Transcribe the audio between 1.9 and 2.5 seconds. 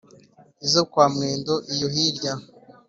hirya